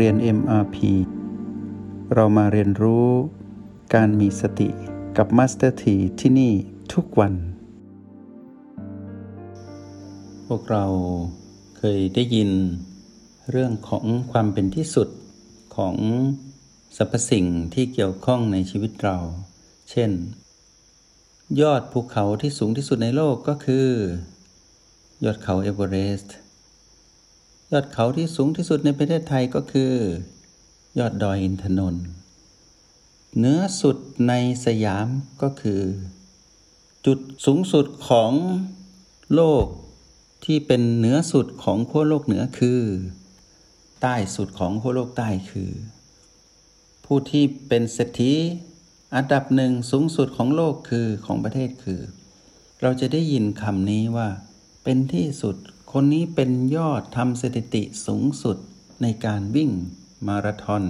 [0.00, 0.76] เรียน MRP
[2.14, 3.08] เรามาเรียนรู้
[3.94, 4.68] การมีสติ
[5.16, 6.52] กับ Master T ที่ที่นี่
[6.92, 7.34] ทุกวัน
[10.46, 10.84] พวกเรา
[11.78, 12.50] เคยได้ยิน
[13.50, 15.08] เรื่องของความเป็นที่สุด
[15.76, 15.96] ของ
[16.96, 19.18] สรรพสิ่งที่เกี่ยวข้องในชีวิตเรา
[19.90, 20.10] เช่น
[21.60, 23.88] ยอดภูเขาที่สูงที่สุดในโลกก็คือ
[25.24, 26.34] ยอดเขาเอเวอเรสต์
[27.72, 29.92] ยอดเขาที่สูงที่สุดในประเทศไทยก็คือ
[30.98, 32.06] ยอดดอยอินทนนท์
[33.36, 33.96] เหนือสุด
[34.28, 34.32] ใน
[34.64, 35.06] สยาม
[35.42, 35.82] ก็คือ
[37.06, 38.32] จุดสูงสุดของ
[39.34, 39.66] โลก
[40.44, 42.80] ที่เป็นเหนือสุดของขั้วโลกเหนือคือ
[44.02, 45.70] ใต้สุดของขั้วโลกใต้คือ
[47.04, 48.32] ผู้ที่เป็นเศรษฐี
[49.14, 52.00] อันดับหนึ่งสูงสุดของโลกคือของประเทศคือ
[52.82, 54.28] เราจะได้ยินคำนี้ว่า
[54.84, 55.56] เป็นที่สุด
[55.96, 58.56] คนนี้เป็นยอดทำสถิติสูงสุด
[59.02, 59.70] ในการวิ่ง
[60.26, 60.84] มาราธอน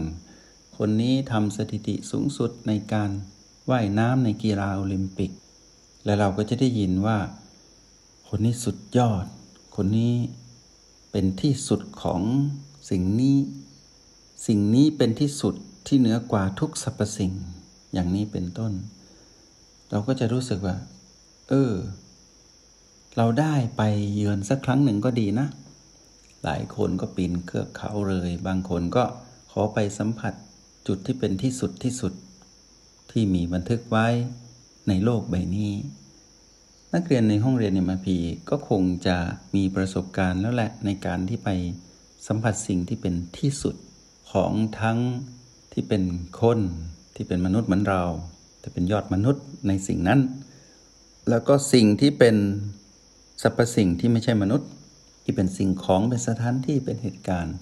[0.77, 3.11] คนนี้ทำสถิติสูงสุดในการ
[3.71, 5.31] ว่ายน้ำในกีฬาโอลิมปิก
[6.05, 7.19] และเราก็จะได้ยินว่า
[8.29, 9.27] คนนี้สุดยอด
[9.77, 10.15] คนนี้
[11.11, 12.23] เป็นที่สุดของ
[12.91, 13.39] สิ่งนี้
[14.47, 15.55] สิ่งนี้เป็นที่สุด
[15.87, 17.33] ที่เหนือกว่าทุกสรรพสิ่ง
[17.93, 18.73] อย่างนี้เป็นต้น
[19.91, 20.77] เราก็จะรู้สึกว่า
[21.51, 21.73] เออ
[23.17, 23.83] เราได้ไป
[24.15, 25.47] เยือนสักครั้งหนึ่งก็ดีนะ
[26.45, 29.05] หลายคนก็ปีนเครือเขาเลย บางคนก็
[29.51, 30.35] ขอไปสัมผัส
[30.87, 32.13] จุดที่เป็นที่สุดที่สุด
[33.11, 34.07] ที่มีบันทึกไว้
[34.89, 35.73] ในโลกใบนี้
[36.95, 38.17] นักเรียนในห้องเรียนในมาพี
[38.51, 39.17] ก็คงจะ
[39.55, 41.51] มีประสบการณ์แล้วแหละในการที่ไป
[42.27, 43.75] สัมผัสสิ่งที่เป็นที่สุด
[44.33, 44.99] ของทั้ง
[45.73, 46.03] ที่เป็น
[46.41, 46.59] คน
[47.15, 48.03] ที่เป็นมนุษย์เหมือนเรา
[48.61, 50.21] แต่เป็นยอดมนุษย์ในสิ่งนั้น
[51.29, 52.37] แล้วก็สิ่งที่เป็น
[53.43, 54.71] สรรพสิ่งที่ไม่ใช่มนุษย์
[55.23, 57.57] ที่เป็นสิ่งของเป็นสถานที่เป็นเหตุการณ์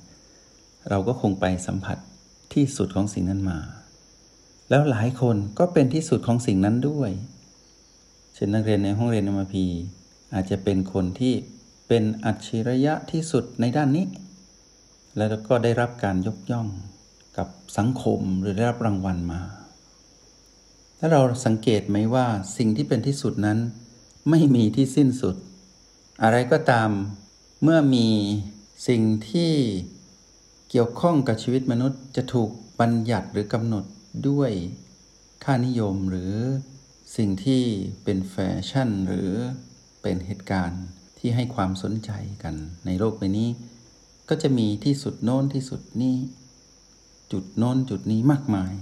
[0.88, 1.98] เราก็คงไปสัมผัส
[2.52, 3.58] ที่สุดของสิ่งนั้นมา
[4.70, 7.10] แล้วหลายคนก็เป็นที่สุดของสิ่งนั้นด้วย
[8.34, 9.66] เช่นนักเรียนในห้องเรียนอมพี
[10.34, 11.34] อาจจะเป็นคนที่
[11.88, 14.06] เป็นอัจฉริยะที่สุดในด้านนี้
[15.16, 16.68] แล้วก็ได้รับการยกย่อง
[17.36, 17.48] กับ
[17.78, 19.40] สังคมหรือได้รับรางวัลมา
[20.98, 22.26] ถ้าเราสังเกตไหมว่า
[22.56, 23.58] สิ่งที่เป็นที่สุดนั้น
[24.30, 25.36] ไม่มีที่สิ้นสุด
[26.22, 26.90] อะไรก็ตาม
[27.62, 28.08] เมื่อมี
[28.88, 29.52] สิ่งที่
[30.70, 32.50] เกี่ยวข้องกับชีวิตมนุษย์จะถูก
[32.80, 33.84] บัญญัติหรือกำหนด
[34.28, 34.50] ด้วย
[35.44, 36.32] ค่านิยมหรือ
[37.16, 37.62] สิ่งที่
[38.04, 38.36] เป็นแฟ
[38.68, 39.30] ชั่นหรือ
[40.02, 40.82] เป็นเหตุการณ์
[41.18, 42.10] ที่ให้ความสนใจ
[42.42, 42.54] กัน
[42.86, 43.50] ในโลกใบนี้
[44.28, 46.16] ก็จะมีที่สุดโน้นที่สุดนี้
[47.32, 48.72] จุดโน้นจุดนี้มากมาย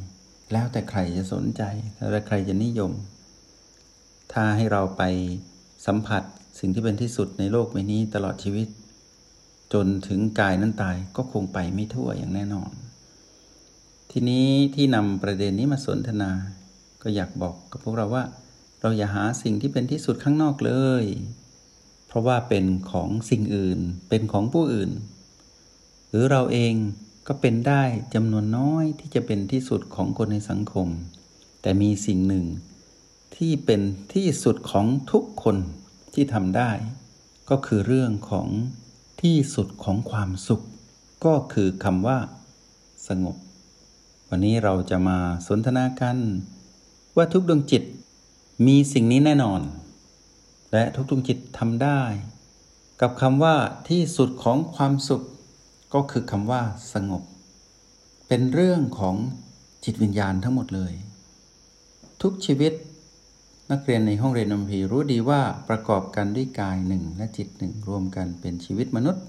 [0.52, 1.62] แล้วแต่ใครจะสนใจ
[1.96, 2.92] แล้วแต่ใครจะนิยม
[4.32, 5.02] ถ้าให้เราไป
[5.86, 6.22] สัมผัส
[6.60, 8.68] สิ่งที่เป็นที่สุดในโลกใบนี้ตลอดชีวิต
[9.72, 12.72] จนถึงกายนั้นตายก็คงไปไม่ทั่วอย่างแน่นอน
[14.10, 16.30] ทีนี้ที่นำประเด็นนี้มาสนทนา
[17.02, 18.24] ก็อยากบอกกับพวกเราว่า
[18.80, 20.72] เราอย่าหาสิ่งที่เป็นที่สุดข้างนอกเล
[21.02, 21.04] ย
[22.06, 24.90] เพราะว่าเป็นของสิ่งอื่น เป็นของผู้อื่น
[26.08, 26.74] หรือเราเอง
[27.28, 27.82] ก็เป็นได้
[28.14, 30.88] จำนวนน้อยที่จะเป็นที่สุดของคนในสังคม
[31.62, 32.46] แต่มีสิ่งหนึ่ง
[33.36, 33.80] ที่เป็น
[34.14, 35.56] ที่สุดของทุกคน
[36.14, 36.70] ที่ทำได้
[37.50, 38.48] ก็คือเรื่องของ
[39.22, 40.62] ที่สุดของความสุข
[41.24, 42.18] ก็คือคำว่า
[43.08, 43.36] สงบ
[44.28, 46.18] วันนี้เราจะมาสนทนากัน
[47.16, 47.82] ว่าทุกดวงจิต
[48.66, 49.60] มีสิ่งนี้แน่นอน
[50.72, 52.00] และทุกดวงจิตทำได้
[53.00, 53.56] กับคำว่า
[53.88, 55.22] ที่สุดของความสุข
[55.94, 56.62] ก็คือคำว่า
[56.92, 57.22] สงบ
[58.28, 59.16] เป็นเรื่องของ
[59.84, 60.92] จิตวิญญาณทั้งหมดเลย
[62.22, 62.72] ทุกชีวิต
[63.72, 69.24] นักเรียนในห้องเรียนนมพีรู้ดีว่าประกอบกันด้วยกายหนึ่งและจิตหนึ่งรวมกันเป็นชีวิตมนุษย์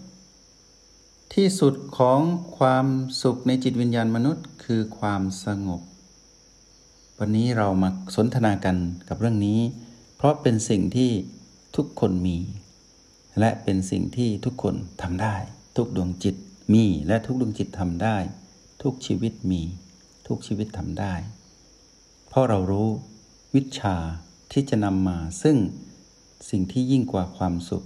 [1.33, 2.19] ที่สุดของ
[2.57, 2.85] ความ
[3.21, 5.81] สุขในจิตวิญญาณมนุษย์คือความสงบ
[7.19, 8.77] วันนี้เรามาสนทนากัน
[9.09, 9.59] กับเรื่องนี้
[10.17, 11.11] เพราะเป็นสิ่งที่
[11.75, 12.37] ทุกคนมี
[13.39, 15.35] และเป็นสิ่งที่ทุกคนทำได้
[15.77, 16.35] ทุกดวงจิต
[16.73, 18.17] มีและทุกดวงจิตทำได้
[18.81, 19.61] ทุกชีวิตมี
[20.27, 21.13] ทุกชีวิตทำได้
[22.29, 22.89] เพราะเรารู้
[23.55, 23.95] วิชา
[24.51, 25.57] ที่จะนำมาซึ่ง
[26.49, 27.83] สิ่งที่ยิ่งกว่าความสุข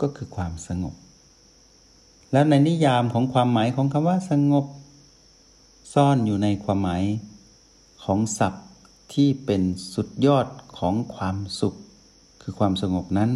[0.00, 0.94] ก็คือความสงบ
[2.32, 4.66] แล้วในนิยามของความหมายของคำว่าสงบ
[5.94, 7.04] ซ่อนอยู่ในความหมาย
[8.04, 8.66] ของศัพท์
[9.14, 9.62] ที่เป็น
[9.94, 10.46] สุดยอด
[10.78, 11.74] ของความสุข
[12.42, 13.30] คือความสงบนั้น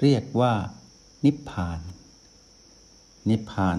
[0.00, 0.52] เรียกว่า
[1.24, 1.80] นิพพาน
[3.30, 3.78] นิพพาน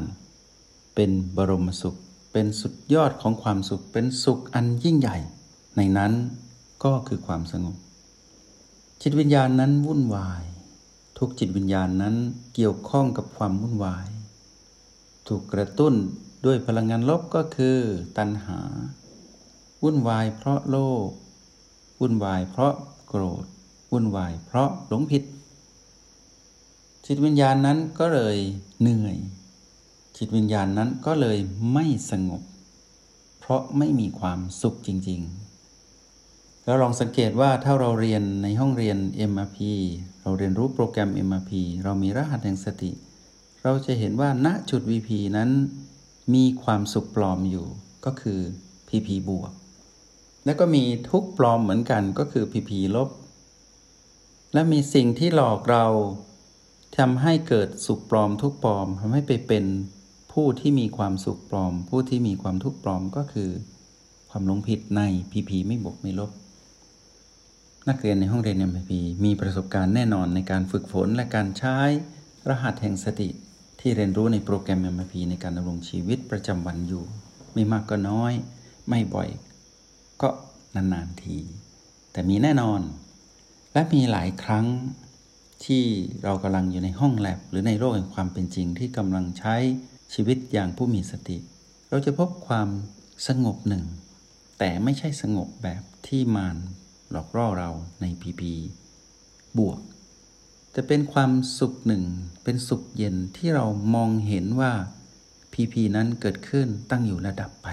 [0.95, 1.95] เป็นบรมสุข
[2.33, 5.17] เป็นสุดยอดของความสุข เป็นสุขอันยิ่งใหญ่
[5.77, 6.13] ในนั้น
[6.83, 7.75] ก็คือความสงบ
[9.01, 10.43] จิตวิญญาณนั้นวุ่นวาย
[11.17, 12.15] ทุกจิตวิญญาณนั้น
[12.55, 14.07] เกี่ยวข้องกับความวุ่นวาย
[15.27, 15.93] ถูกกระตุ้น
[16.45, 17.77] ด้วยพลังงานลบก็คือ
[18.17, 18.59] ตัณหา
[19.83, 20.75] วุ่นวายเพราะโล
[21.07, 21.09] ภ
[21.99, 22.73] วุ่นวายเพราะ
[23.07, 23.45] โกรธ
[23.91, 25.23] วุ่นวายเพราะหลงผิด
[27.05, 28.37] จิตวิญญาณนั้นก็เลย
[28.81, 29.17] เหนื่อย
[30.17, 31.37] จิตวิญญาณนั้นก็เลย
[31.73, 32.41] ไม่สงบ
[33.39, 35.44] เพราะไม่มีความสุขจริง ๆ
[36.65, 38.97] แล้วลองสังเกตว่าถ้าเราเรียนในห้องเรียน
[39.31, 39.57] MRP
[40.21, 41.51] เราเรียนรู้โปรแกรม MRP
[41.83, 42.91] เรามีรหัสแห่งสติ
[43.63, 45.49] เราจะเห็นว่าณจุด VP นั้น
[46.33, 47.67] มีความสุขปลอมอยู่
[48.05, 48.39] ก็คือ
[48.89, 49.51] PP บวก
[50.45, 53.09] แล้วก็มีทุกปลอมเหมือนกันก็คือ PP ลบ
[54.53, 55.85] และมีสิ่งที่หลอกเรา
[56.97, 59.65] ทำให้เกิดสุขปลอมทุกปลอมทำให้ไปเป็น
[60.33, 63.49] ผู้ที่มีความสุขปลอม ผู้ที่มีความทุกข์ปลอมก็คือ
[64.29, 65.01] ความหลงผิดใน
[65.31, 66.31] PP ไม่บวกไม่ลบ
[67.89, 68.91] นักเรียนในห้องเรียน MP
[69.25, 71.79] มีประสบการณ์แน่นอนในการฝึกฝนและการใช้
[72.49, 73.29] รหัสแห่งสติ
[73.79, 77.03] ที่เรียนรู้ในโปรแกรม MRP ในการดำรงชีวิตประจำวันอยู่
[77.53, 78.33] ไม่มากก็น้อย
[78.89, 79.29] ไม่บ่อย
[80.21, 80.29] ก็
[80.75, 81.37] นานๆที
[82.11, 82.81] แต่มีแน่นอน
[83.73, 84.65] และมีหลายครั้ง
[85.65, 85.83] ที่
[86.23, 89.55] เรากำลังอยู่ในห้องแลบหรือในโลกแห่งความเป็นจริงที่กำลังใช้
[90.13, 91.37] ชีวิตอย่างผู้มีสติ
[91.89, 92.69] เราจะพบความ
[93.27, 93.83] สงบหนึ่ง
[94.59, 96.57] แต่ไม่ใช่สงบแบบที่มาร
[97.11, 97.69] หลอกล่อเรา
[98.01, 98.53] ในพีพี
[99.57, 99.79] บวก
[100.71, 102.03] แต่เป็นความสุขหนึ่ง
[102.43, 103.65] เป็นสุขเย็นที่เรา
[103.95, 104.71] มองเห็นว่า
[105.53, 107.69] พีพีนั้นเกิดขึ้นตั้งอยู่ระดับไป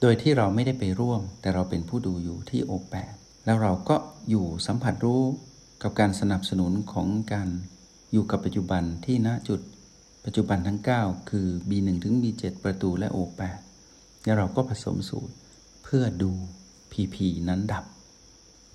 [0.00, 3.14] โดยที่เราไม่ได้ไปร่วม แต่เราเป็นผู้ดูอยู่ที่โอแปด
[3.44, 3.96] แล้วเราก็
[4.30, 5.22] อยู่สัมผัสรู้
[5.82, 7.48] กับการสนับสนุนของการ
[8.12, 9.60] อยู่กับปัจจุบันที่ณจุด
[10.24, 13.58] ปัจจุบันทั้ง 9 คือ B1 ถึง B7 ประตูและ O8
[14.24, 15.34] แล้วเราก็ผสมสูตร
[15.84, 16.32] เพื่อดู
[16.92, 17.16] PP
[17.48, 17.84] นั้นดับ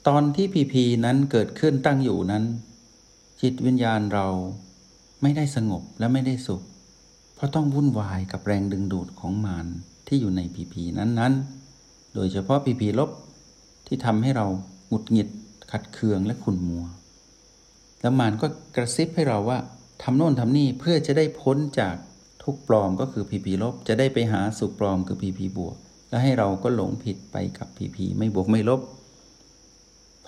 [0.08, 0.74] ตอนที่ PP
[1.06, 2.44] นั้นเกิดขึ้นตั้งอยู่นั้น
[3.42, 4.28] จิตวิญญาณเรา
[5.22, 6.62] ไม่ได้สงบและไม่ได้สุข
[7.36, 9.68] เพราะต้องวุ่นวายกับแรงดึงดูดของมาร
[10.08, 13.10] ที่อยู่ในผีผีนั้นๆ โดยเฉพาะผีผีลบ
[13.88, 14.46] ที่ทำให้เรา
[14.88, 15.30] หงุดหงิด
[15.72, 16.86] ขัดเคืองและขุ่นมัว
[18.02, 19.60] แล้วมารก็กระซิบให้เราว่า
[20.04, 21.96] ทำโน่นทำนี่เพื่อจะได้พ้นจาก
[22.44, 25.76] ทุกปลอมก็คือผีผีลบ จะได้ไปหาสุขปลอมคือผีผีบวก
[26.10, 28.82] และให้เราก็หลงผิดไปกับผีผีไม่บวกไม่ลบ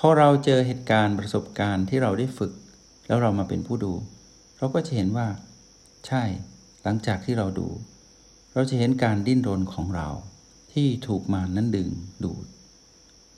[0.04, 2.54] พอเราเจอเหตุการณ์ประสบการณ์ที่เราได้ฝึก
[3.08, 3.94] แล้วเรามาเป็นผู้ดู
[4.58, 5.28] เราก็จะเห็นว่า
[6.08, 6.24] ใช่
[6.84, 7.68] หลังจากที่เราดู
[8.54, 10.08] เราจะเห็นการดิ้นรนของเรา
[10.74, 11.90] ที่ถูกมารนนั้นดึง
[12.24, 12.46] ดูด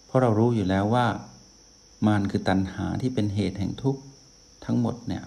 [0.05, 1.07] เพราะเรารู้อยู่แล้วว่า
[2.07, 4.01] มารคือตัณหาที่เป็นเหตุแห่งทุกข์
[4.65, 5.23] ทั้งหมดเนี่ย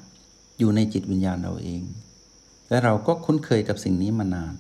[0.58, 1.82] อยู่ในจิตวิญญาณเราเอง
[2.68, 4.54] และเราก็คุ้นเคยกับสิ่งนี้มานาน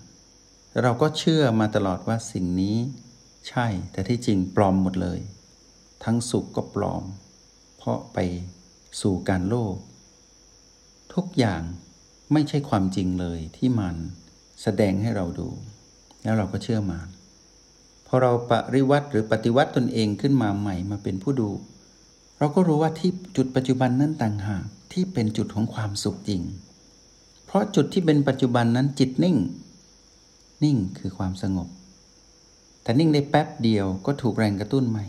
[0.70, 2.76] และเราก็เชื่อมาตลอดว่าสิ่งนี้
[3.48, 5.20] ใช่ แต่ที่จริงปลอมหมดเลย
[6.04, 7.04] ทั้งสุขก็ปลอม
[7.78, 8.18] เพราะไป
[9.00, 9.76] สู่การโลภ
[11.14, 11.62] ทุกอย่าง
[12.32, 13.96] ไม่ใช่ความจริงเลยที่มัน
[14.62, 15.48] แสดงให้เราดู
[16.22, 17.00] แล้วเราก็เชื่อมา
[18.06, 21.50] พอเราปริวัติหรือปฏิวัติตนเองขึ้นมาใหม่มาเป็นผู้ดู
[22.38, 26.42] เราก็รู้ว่าที่จุดปัจจุบันนั้นต่างหากที่เป็นจุดของความสุขจริง
[27.44, 29.36] เพราะจุดที่เป็นปัจจุบันนั้นจิตนิ่ง
[30.64, 31.68] นิ่งคือความสงบ
[32.82, 35.06] แต่นิ่งได้แป๊บเดียวก็ถูกแรงกระตุ้นใหม่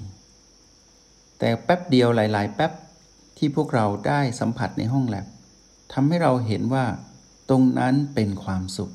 [1.39, 2.71] แต่แป๊บเดียวหลาย ๆ แป๊บ
[3.37, 5.25] ที่พวกเราได้สัมผัสในห้องแลบ
[5.94, 6.85] ทำให้เราเห็นว่า
[7.49, 8.91] ตรงนั้นเป็นความสุข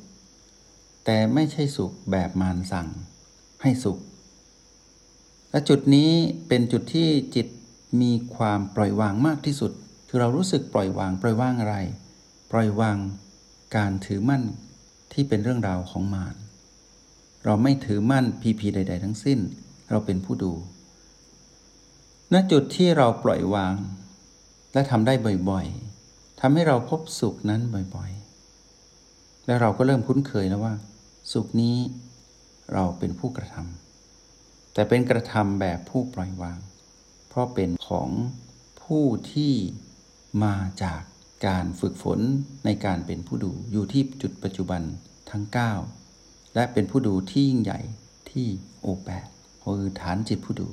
[1.05, 2.89] แต่ไม่ใช่สุขแบบมารสั่ง
[3.63, 3.99] ให้สุข
[5.51, 6.11] และจุดนี้
[6.49, 7.47] เป็นจุดที่จิต
[8.01, 9.73] มีความปล่อยวางมากที่สุด
[10.09, 11.77] คือเรารู้สึกปล่อยวาง ปล่อยวางอะไร
[12.51, 12.97] ปล่อยวาง
[13.77, 14.43] การถือมั่น
[15.13, 16.37] ที่เป็นเรื่องราวของมาร
[17.45, 19.39] เราไม่ถือมั่นพีพีใด ๆ ทั้งสิ้น
[19.91, 20.53] เราเป็นผู้ดู
[22.33, 23.75] ณจุดที่เราปล่อยวาง
[24.73, 25.15] และทำได้
[25.51, 27.61] บ่อยๆทำให้เราพบสุขนั้น
[27.95, 30.75] บ่อยๆ และเราก็เริ่มคุ้นเคยแล้วว่า
[31.33, 31.77] สุขนี้
[32.73, 36.59] เราเป็นผู้กระทำแต่เป็นกระทำแบบผู้ปล่อยวาง
[37.29, 38.11] เพราะเป็นของ
[38.83, 39.55] ผู้ที่
[40.45, 41.03] มาจาก
[41.47, 42.21] การฝึกฝน
[42.65, 44.83] ในการเป็นผู้ดูอยู่ที่จุดปัจจุบัน
[45.31, 45.45] ทั้ง
[46.01, 47.81] 9 และเป็นผู้ดูที่ยิ่งใหญ่
[48.31, 48.47] ที่
[48.81, 49.27] โอแปด
[49.63, 50.69] คือฐานจิตผู้ดู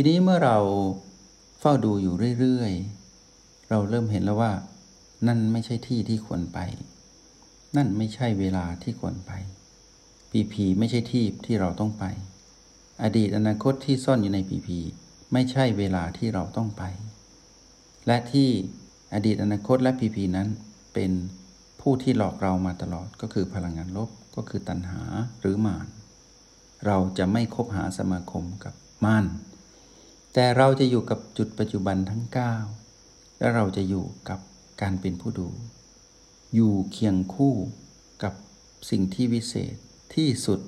[0.00, 0.58] ทีนี้เมื่อเรา
[1.60, 4.52] เฝ้าดูอยู่เรื่อยๆ เราเริ่มเห็นแล้วว่า
[5.26, 6.58] นั่นไม่ใช่ที่ที่ควรไป
[7.76, 9.32] นั่นไม่ใช่เวลาที่ควรไป
[10.30, 12.04] ปีพีไม่ใช่ที่ที่เราต้องไป
[13.02, 14.78] อดีตอนาคตที่ซ่อนอยู่ในปีพี
[15.32, 16.82] ไม่ใช่เวลาที่เราต้องไป
[18.06, 18.48] และที่
[19.14, 20.48] อดีตอนาคตและปีพีนั้น
[20.94, 21.12] เป็น
[21.80, 25.02] ผู้ที่หลอกเรามาตลอดก็คือพลังงานลบก็คือตัณหา
[25.40, 25.86] หรือมาร
[26.86, 28.74] เราจะไม่คบหาสมาคมกับ
[29.06, 29.26] มาร
[30.34, 32.24] แต่เราจะอยู่กับจุดปัจจุบันทั้ง
[32.80, 34.40] 9 และเราจะอยู่กับ
[34.80, 35.48] การเป็นผู้ดู
[36.54, 37.54] อยู่เคียงคู่
[38.22, 38.34] กับ
[38.90, 39.76] สิ่งที่วิเศษ
[40.14, 40.60] ที่สุด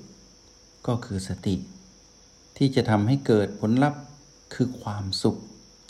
[0.87, 1.55] ก็คือสติ
[2.57, 4.03] ที่จะทำให้เกิดผลลัพธ์
[4.53, 5.37] คือความสุข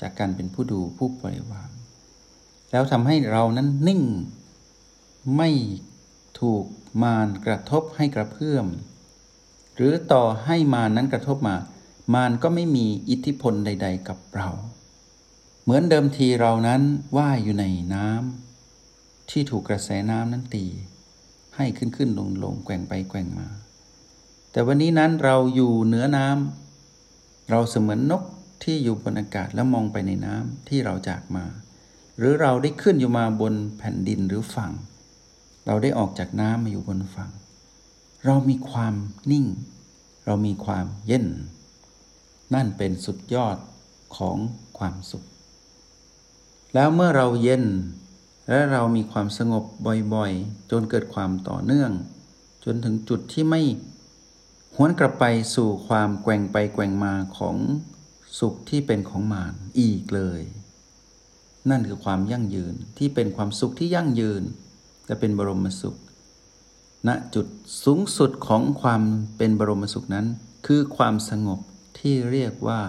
[0.02, 1.70] จากการเป็นผู้ดูผู้ปล่อยวาง
[2.72, 4.04] แล้วทำให้เรานั้นนิ่ง
[5.38, 5.50] ไม่
[6.40, 6.66] ถูก
[7.04, 8.68] มารกระทบให้กระเพื่อม
[9.76, 11.56] หรือต่อให้มารนั้นกระทบมา
[12.14, 14.50] มารก็ไม่มีอิทธิพลใด ๆ กับเรา
[15.64, 16.82] เหมือนเดิมทีเรานั้น
[17.18, 20.66] ว่ายอยู่ในน้ำที่ถูกกระแสน้ำนั้นตี
[21.56, 23.48] ให้ขึ้นขึ้นลงลงแกว่งไปแกว่งมา
[24.52, 28.24] แต่วันนี้นั้นเราอยู่เหนือน้ำเราเสมือนนก
[28.64, 31.46] ที่อยู่บนอากาศแล้วมองไปในน้ำที่เราจากมา
[32.18, 34.72] หรือเราได้ขึ้นอยู่มาบนแผ่นดินหรือฝั่ง
[35.66, 37.32] เราได้ออกจากน้ำมาอยู่บนฝั่ง
[38.26, 38.94] เรามีความ
[39.32, 39.46] นิ่ง
[40.26, 41.28] เรามีความเย็น
[42.54, 43.58] นั่นเป็นสุดยอด
[44.18, 44.38] ของ
[44.78, 45.24] ความสุข
[46.74, 47.64] แล้วเมื่อเราเย็น
[48.50, 49.64] และเรามีความสงบ
[50.14, 51.92] บ่อยๆ จนเกิดความต่อเนื่อง
[52.66, 53.62] จนถึงจุดที่ไม่
[54.76, 57.56] หวนกลับไปสู่ความแกว่งไปแกว่งมาของ
[58.40, 60.42] สุขที่เป็นของมารอีกเลย
[61.70, 64.44] นั่นคือความยั่งยืนที่เป็นความสุขที่ยั่งยืน
[65.10, 65.98] จะเป็นบรมสุข
[67.08, 67.48] ณจุด
[67.84, 69.02] สูงสุดของความ
[69.38, 70.26] เป็นบรมสุขนั้น
[70.66, 71.60] คือความสงบ
[72.02, 72.82] ที่เรียกว่า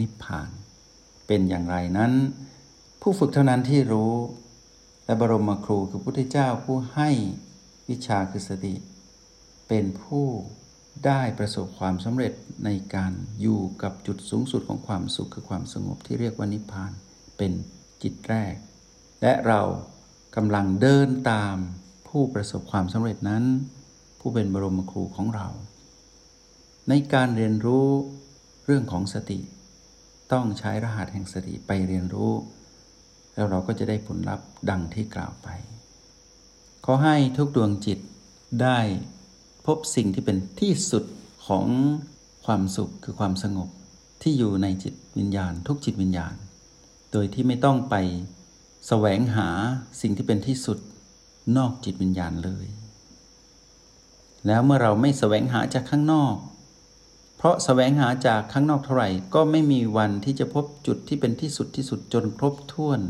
[0.00, 0.50] นิพพาน
[1.26, 2.12] เป็นอย่างไรนั้น
[3.00, 4.14] ผู้ฝึกเท่านั้นที่รู้
[5.06, 7.10] และบรมครูคือพุทธเจ้าผู้ให้
[7.88, 8.74] วิชาคือสติ
[9.68, 10.26] เป็นผู้
[11.06, 12.32] ได้ประสบความสำเร็จ
[12.64, 16.92] ในการอยู่กับจุดสูงสุดของความสุขคือความสงบที่เรียกว่านิพพาน
[17.36, 17.52] เป็น
[18.02, 18.54] จิตแรก
[19.22, 19.60] และเรา
[20.36, 21.56] กำลังเดินตาม
[22.08, 23.44] ผู้ประสบความสำเร็จนั้น
[24.20, 25.48] ผู้เป็นบรมครูของเรา
[26.88, 27.88] ในการเรียนรู้
[28.66, 29.38] เรื่องของสติ
[30.32, 32.32] ต้องใช้รหัสแห่งสติไปเรียนรู้
[33.34, 35.48] แล้วเราก็จะได้ผลลัพธ์ดังที่กล่าวไป
[36.84, 37.98] ขอให้ทุกดวงจิต
[38.62, 38.78] ได้
[39.66, 41.04] พบสิ่งที่เป็นที่สุด
[41.46, 41.66] ของ
[42.46, 43.68] ความสุขคือความสงบ
[44.22, 46.34] ที่อยู่ในจิตวิญญาณ ทุกจิตวิญญาณ
[47.12, 47.94] โดยที่ไม่ต้องไป
[48.86, 49.48] แสวงหา
[50.00, 50.78] สิ่งที่เป็นที่สุด
[51.56, 52.66] นอกจิตวิญญาณเลย
[54.46, 56.36] แล้วเมื่อเราไม่แสวงหาจากข้างนอก
[57.36, 63.00] เพราะแสวงหาจากข้างนอกเท่าไหร่ก็ไม่มีวันที่จะพบจุดที่เป็นที่สุดที่สุดจนครบถ้วน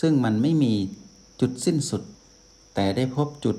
[0.00, 0.74] ซึ่งมันไม่มี
[1.40, 2.02] จุดสิ้นสุด
[2.74, 3.56] แต่ได้พบจุด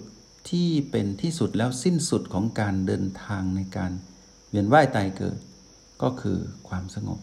[0.49, 3.91] ที่เป็นที่สุดแล้วสิ้นสุดของการเดินทางในการ
[4.49, 5.37] เวียนว่ายตายเกิด
[6.01, 6.37] ก็คือ
[6.67, 7.19] ความสงบ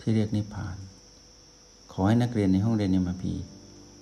[0.00, 0.76] ที่เรียกนิพพาน
[1.92, 3.34] ขอให้นักเรียนในห้องเรียนยมาพี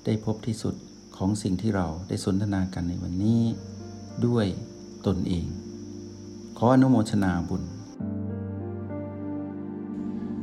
[0.04, 0.74] ได้พบที่สุด
[1.16, 3.42] ของสิ่งที่เราได้สนทนากันในวันนี้
[4.26, 4.46] ด้วย
[5.06, 5.46] ตนเอง
[6.58, 7.62] ขออนุโมทนาบุญ